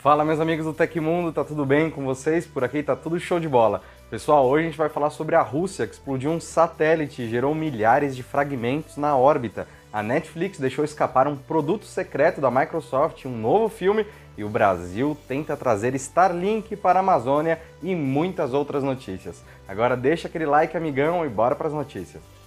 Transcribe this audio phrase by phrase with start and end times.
[0.00, 2.46] Fala meus amigos do Tecmundo, tá tudo bem com vocês?
[2.46, 3.82] Por aqui tá tudo show de bola.
[4.08, 7.54] Pessoal, hoje a gente vai falar sobre a Rússia que explodiu um satélite e gerou
[7.54, 9.68] milhares de fragmentos na órbita.
[9.92, 14.06] A Netflix deixou escapar um produto secreto da Microsoft, um novo filme
[14.38, 19.44] e o Brasil tenta trazer Starlink para a Amazônia e muitas outras notícias.
[19.68, 22.39] Agora deixa aquele like amigão e bora para as notícias.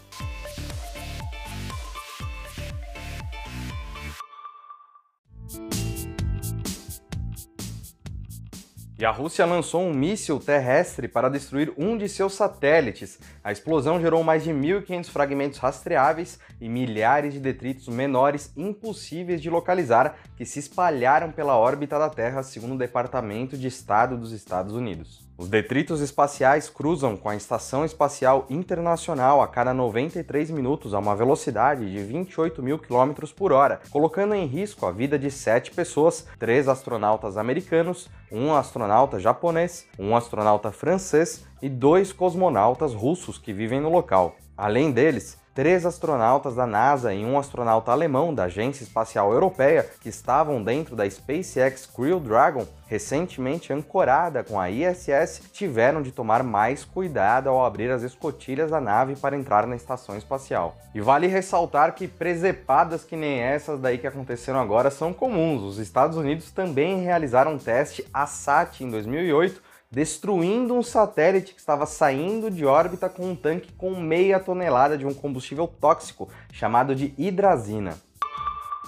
[9.03, 13.19] E a Rússia lançou um míssil terrestre para destruir um de seus satélites.
[13.43, 19.49] A explosão gerou mais de 1.500 fragmentos rastreáveis e milhares de detritos menores impossíveis de
[19.49, 24.73] localizar que se espalharam pela órbita da Terra, segundo o Departamento de Estado dos Estados
[24.73, 25.22] Unidos.
[25.35, 31.15] Os detritos espaciais cruzam com a Estação Espacial Internacional a cada 93 minutos a uma
[31.15, 36.27] velocidade de 28 mil km por hora, colocando em risco a vida de sete pessoas,
[36.37, 43.81] três astronautas americanos, um astronauta japonês, um astronauta francês e dois cosmonautas russos que vivem
[43.81, 44.35] no local.
[44.55, 50.09] Além deles, três astronautas da NASA e um astronauta alemão da Agência Espacial Europeia que
[50.09, 56.83] estavam dentro da SpaceX Crew Dragon, recentemente ancorada com a ISS, tiveram de tomar mais
[56.83, 60.75] cuidado ao abrir as escotilhas da nave para entrar na estação espacial.
[60.93, 65.61] E vale ressaltar que presepadas que nem essas daí que aconteceram agora são comuns.
[65.61, 71.85] Os Estados Unidos também realizaram um teste ASAT em 2008 destruindo um satélite que estava
[71.85, 77.13] saindo de órbita com um tanque com meia tonelada de um combustível tóxico chamado de
[77.15, 77.93] hidrazina.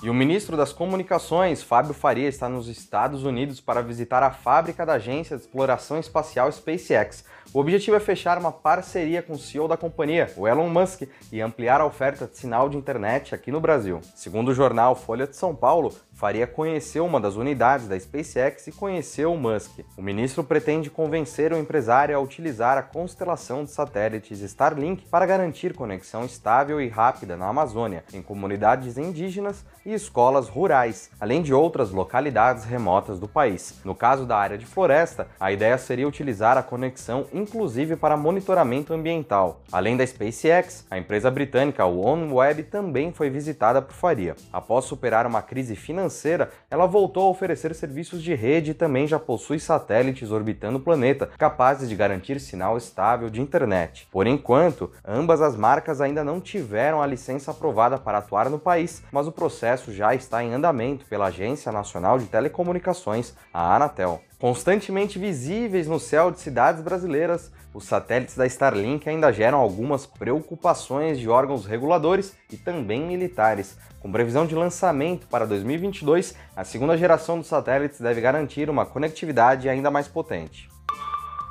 [0.01, 4.83] E o ministro das Comunicações, Fábio Faria, está nos Estados Unidos para visitar a fábrica
[4.83, 7.23] da agência de exploração espacial SpaceX.
[7.53, 11.39] O objetivo é fechar uma parceria com o CEO da companhia, o Elon Musk, e
[11.39, 14.01] ampliar a oferta de sinal de internet aqui no Brasil.
[14.15, 18.71] Segundo o jornal Folha de São Paulo, Faria conheceu uma das unidades da SpaceX e
[18.71, 19.81] conheceu o Musk.
[19.97, 25.73] O ministro pretende convencer o empresário a utilizar a constelação de satélites Starlink para garantir
[25.73, 31.91] conexão estável e rápida na Amazônia, em comunidades indígenas e escolas rurais, além de outras
[31.91, 33.81] localidades remotas do país.
[33.83, 38.93] No caso da área de floresta, a ideia seria utilizar a conexão inclusive para monitoramento
[38.93, 39.61] ambiental.
[39.69, 44.33] Além da SpaceX, a empresa britânica OneWeb também foi visitada por Faria.
[44.53, 49.07] Após superar uma crise financeira, financeira, ela voltou a oferecer serviços de rede e também
[49.07, 54.07] já possui satélites orbitando o planeta, capazes de garantir sinal estável de internet.
[54.11, 59.03] Por enquanto, ambas as marcas ainda não tiveram a licença aprovada para atuar no país,
[59.11, 64.21] mas o processo já está em andamento pela Agência Nacional de Telecomunicações, a Anatel.
[64.45, 71.17] Constantemente visíveis no céu de cidades brasileiras, os satélites da Starlink ainda geram algumas preocupações
[71.17, 73.75] de órgãos reguladores e também militares.
[73.99, 79.67] Com previsão de lançamento para 2022, a segunda geração dos satélites deve garantir uma conectividade
[79.67, 80.69] ainda mais potente.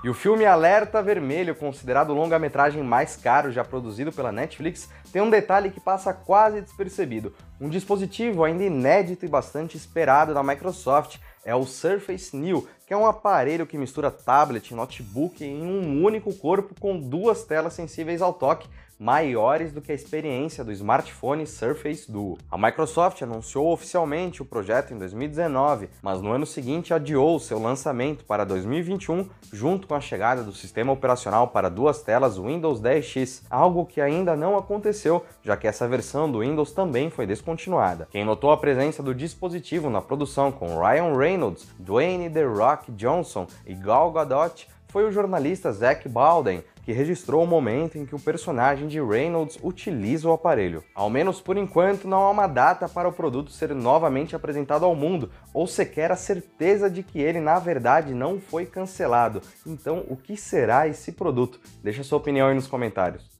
[0.05, 5.23] E o filme Alerta Vermelho, considerado o longa-metragem mais caro já produzido pela Netflix, tem
[5.23, 7.35] um detalhe que passa quase despercebido.
[7.59, 12.97] Um dispositivo ainda inédito e bastante esperado da Microsoft é o Surface New, que é
[12.97, 18.21] um aparelho que mistura tablet e notebook em um único corpo com duas telas sensíveis
[18.21, 18.69] ao toque,
[19.05, 22.39] maiores do que a experiência do smartphone Surface Duo.
[22.51, 28.25] A Microsoft anunciou oficialmente o projeto em 2019, mas no ano seguinte adiou seu lançamento
[28.25, 33.85] para 2021, junto com a chegada do sistema operacional para duas telas Windows 10X, algo
[33.85, 38.09] que ainda não aconteceu, já que essa versão do Windows também foi descontinuada.
[38.11, 43.47] Quem notou a presença do dispositivo na produção com Ryan Reynolds, Dwayne The Rock Johnson
[43.67, 48.21] e Gal Gadot foi o jornalista Zach Baldwin, que registrou o momento em que o
[48.21, 50.85] personagem de Reynolds utiliza o aparelho.
[50.95, 54.95] Ao menos por enquanto, não há uma data para o produto ser novamente apresentado ao
[54.95, 59.43] mundo, ou sequer a certeza de que ele na verdade não foi cancelado.
[59.67, 61.59] Então, o que será esse produto?
[61.83, 63.34] Deixa sua opinião aí nos comentários.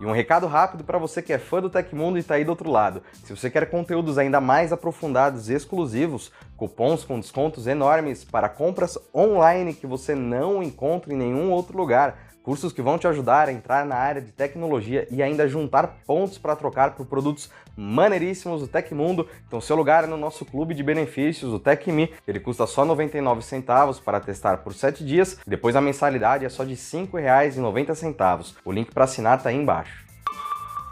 [0.00, 2.48] E um recado rápido para você que é fã do Tecmundo e está aí do
[2.48, 3.02] outro lado.
[3.22, 8.98] Se você quer conteúdos ainda mais aprofundados e exclusivos, cupons com descontos enormes para compras
[9.14, 13.52] online que você não encontra em nenhum outro lugar, cursos que vão te ajudar a
[13.52, 18.66] entrar na área de tecnologia e ainda juntar pontos para trocar por produtos maneiríssimos do
[18.66, 19.28] Tecmundo.
[19.46, 22.12] Então seu lugar é no nosso clube de benefícios, o TecMe.
[22.26, 26.64] Ele custa só 99 centavos para testar por 7 dias, depois a mensalidade é só
[26.64, 28.56] de R$ 5,90.
[28.64, 30.10] O link para assinar está aí embaixo.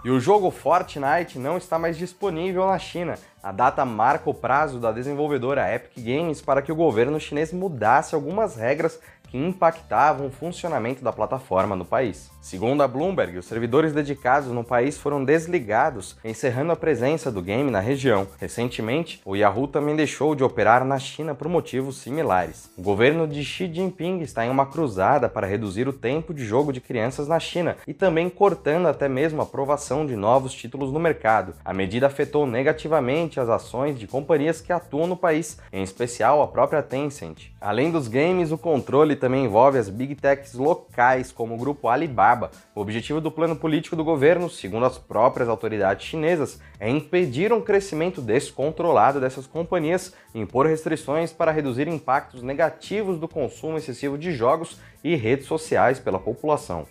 [0.05, 3.17] E o jogo Fortnite não está mais disponível na China.
[3.43, 8.15] A data marca o prazo da desenvolvedora Epic Games para que o governo chinês mudasse
[8.15, 12.31] algumas regras que impactavam o funcionamento da plataforma no país.
[12.41, 17.71] Segundo a Bloomberg, os servidores dedicados no país foram desligados, encerrando a presença do game
[17.71, 18.27] na região.
[18.41, 22.71] Recentemente, o Yahoo também deixou de operar na China por motivos similares.
[22.77, 26.73] O governo de Xi Jinping está em uma cruzada para reduzir o tempo de jogo
[26.73, 30.99] de crianças na China e também cortando até mesmo a aprovação de novos títulos no
[30.99, 31.55] mercado.
[31.65, 36.49] A medida afetou negativamente as ações de companhias que atuam no país, em especial a
[36.49, 37.51] própria Tencent.
[37.61, 42.51] Além dos games, o controle também envolve as big techs locais, como o grupo Alibaba
[42.75, 47.61] o objetivo do plano político do governo, segundo as próprias autoridades chinesas, é impedir um
[47.61, 54.33] crescimento descontrolado dessas companhias e impor restrições para reduzir impactos negativos do consumo excessivo de
[54.33, 56.87] jogos e redes sociais pela população.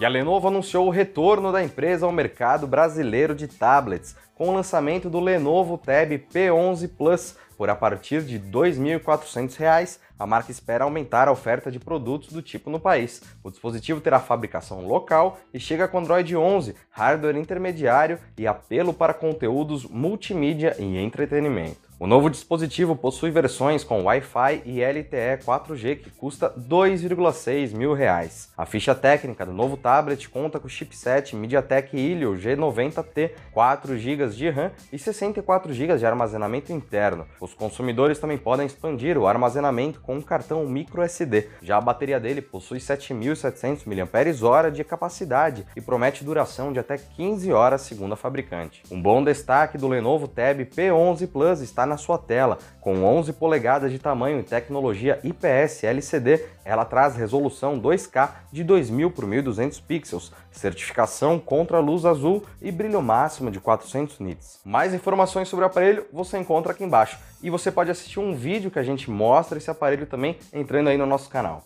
[0.00, 4.54] E a Lenovo anunciou o retorno da empresa ao mercado brasileiro de tablets, com o
[4.54, 10.84] lançamento do Lenovo Tab P11 Plus por a partir de R$ 2.400, a marca espera
[10.84, 13.20] aumentar a oferta de produtos do tipo no país.
[13.44, 19.12] O dispositivo terá fabricação local e chega com Android 11, hardware intermediário e apelo para
[19.12, 21.89] conteúdos multimídia e entretenimento.
[22.02, 28.48] O novo dispositivo possui versões com Wi-Fi e LTE 4G que custa 2,6 mil reais.
[28.56, 34.28] A ficha técnica do novo tablet conta com o chipset MediaTek Helio G90T, 4 GB
[34.28, 37.26] de RAM e 64 GB de armazenamento interno.
[37.38, 41.48] Os consumidores também podem expandir o armazenamento com um cartão microSD.
[41.60, 47.52] Já a bateria dele possui 7.700 mAh de capacidade e promete duração de até 15
[47.52, 48.82] horas segundo a fabricante.
[48.90, 52.58] Um bom destaque do Lenovo Tab P11 Plus está na sua tela.
[52.80, 59.10] Com 11 polegadas de tamanho e tecnologia IPS LCD, ela traz resolução 2K de 2000
[59.10, 64.60] por 1200 pixels, certificação contra luz azul e brilho máximo de 400 nits.
[64.64, 67.18] Mais informações sobre o aparelho você encontra aqui embaixo.
[67.42, 70.96] E você pode assistir um vídeo que a gente mostra esse aparelho também entrando aí
[70.96, 71.64] no nosso canal.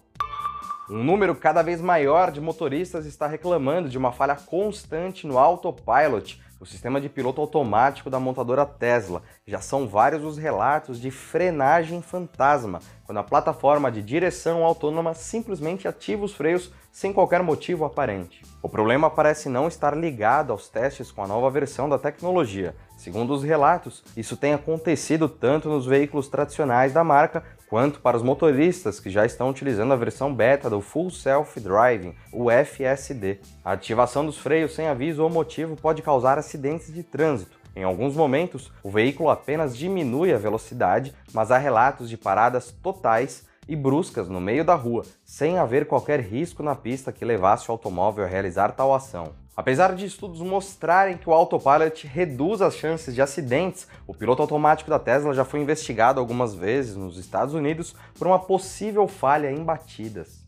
[0.89, 6.43] Um número cada vez maior de motoristas está reclamando de uma falha constante no autopilot,
[6.65, 9.23] o sistema de piloto automático da montadora Tesla.
[9.47, 15.87] Já são vários os relatos de frenagem fantasma, quando a plataforma de direção autônoma simplesmente
[15.87, 18.43] ativa os freios sem qualquer motivo aparente.
[18.63, 22.75] O problema parece não estar ligado aos testes com a nova versão da tecnologia.
[22.97, 28.23] Segundo os relatos, isso tem acontecido tanto nos veículos tradicionais da marca quanto para os
[28.23, 33.41] motoristas que já estão utilizando a versão beta do Full Self Driving, o FSD.
[33.65, 37.59] A ativação dos freios sem aviso ou motivo pode causar acidentes de trânsito.
[37.75, 43.45] Em alguns momentos, o veículo apenas diminui a velocidade, mas há relatos de paradas totais
[43.67, 47.73] e bruscas no meio da rua, sem haver qualquer risco na pista que levasse o
[47.73, 49.33] automóvel a realizar tal ação.
[49.57, 54.91] Apesar de estudos mostrarem que o autopilot reduz as chances de acidentes, o piloto automático
[54.91, 59.65] da Tesla já foi investigado algumas vezes nos Estados Unidos por uma possível falha em
[59.65, 60.44] batidas.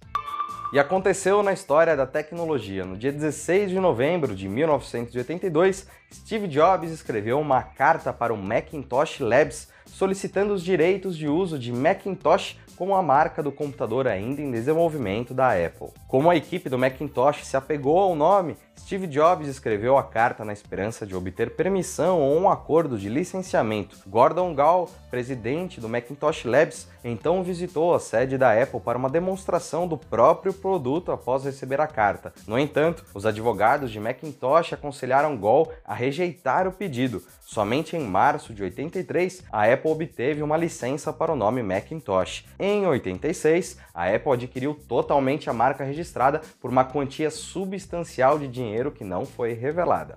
[0.72, 2.84] E aconteceu na história da tecnologia.
[2.84, 9.20] No dia 16 de novembro de 1982, Steve Jobs escreveu uma carta para o Macintosh
[9.20, 14.50] Labs solicitando os direitos de uso de Macintosh como a marca do computador ainda em
[14.50, 15.88] desenvolvimento da Apple.
[16.06, 20.52] Como a equipe do Macintosh se apegou ao nome, Steve Jobs escreveu a carta na
[20.52, 23.98] esperança de obter permissão ou um acordo de licenciamento.
[24.06, 29.88] Gordon Gall, presidente do Macintosh Labs, então visitou a sede da Apple para uma demonstração
[29.88, 32.32] do próprio produto após receber a carta.
[32.46, 37.22] No entanto, os advogados de Macintosh aconselharam Gall a rejeitar o pedido.
[37.44, 42.44] Somente em março de 83, a Apple obteve uma licença para o nome Macintosh.
[42.68, 48.90] Em 86, a Apple adquiriu totalmente a marca registrada por uma quantia substancial de dinheiro
[48.90, 50.16] que não foi revelada.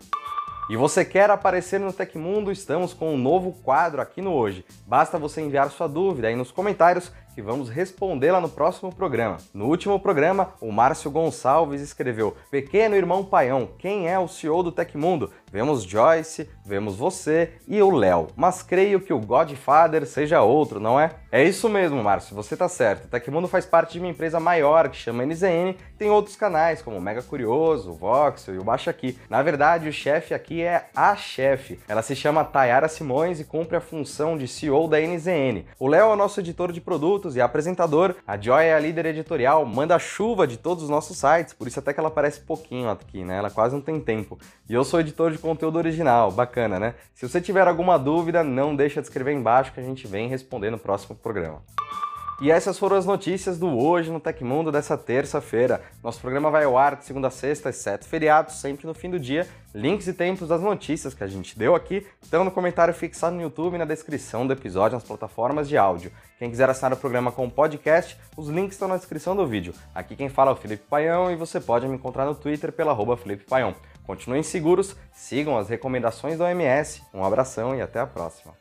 [0.68, 2.51] E você quer aparecer no Tecmundo?
[2.51, 4.65] Estamos com um novo quadro aqui no Hoje.
[4.88, 9.38] Basta você enviar sua dúvida aí nos comentários que vamos respondê-la no próximo programa.
[9.53, 14.71] No último programa, o Márcio Gonçalves escreveu: Pequeno irmão Paião, quem é o CEO do
[14.71, 15.31] Tecmundo?
[15.51, 21.00] Vemos Joyce, vemos você e o Léo, mas creio que o Godfather seja outro, não
[21.00, 21.09] é?
[21.31, 23.05] É isso mesmo, Márcio, você tá certo.
[23.05, 26.98] O Tecmundo faz parte de uma empresa maior que chama NZN, tem outros canais como
[26.98, 29.17] o Mega Curioso, o Voxel e o Baixa Aqui.
[29.29, 31.79] Na verdade, o chefe aqui é a chefe.
[31.88, 35.65] Ela se chama Tayara Simões e cumpre a função de CEO da NZN.
[35.79, 36.81] O Léo é o nosso editor de
[37.20, 38.16] produtos e apresentador.
[38.26, 41.80] A Joy é a líder editorial, manda chuva de todos os nossos sites, por isso
[41.80, 43.38] até que ela aparece pouquinho aqui, né?
[43.38, 44.40] Ela quase não tem tempo.
[44.68, 46.96] E eu sou editor de conteúdo original, bacana, né?
[47.14, 50.70] Se você tiver alguma dúvida, não deixa de escrever embaixo que a gente vem responder
[50.70, 51.62] no próximo programa.
[52.41, 55.81] E essas foram as notícias do Hoje no Tecmundo dessa terça-feira.
[56.01, 59.19] Nosso programa vai ao ar de segunda a sexta, exceto feriados, sempre no fim do
[59.19, 59.46] dia.
[59.75, 63.41] Links e tempos das notícias que a gente deu aqui estão no comentário fixado no
[63.41, 66.13] YouTube e na descrição do episódio nas plataformas de áudio.
[66.38, 69.74] Quem quiser assinar o programa com podcast, os links estão na descrição do vídeo.
[69.93, 72.91] Aqui quem fala é o Felipe Paião e você pode me encontrar no Twitter pela
[72.91, 73.75] arroba Felipe Paião.
[74.08, 77.03] Continuem seguros, sigam as recomendações da OMS.
[77.13, 78.60] Um abração e até a próxima.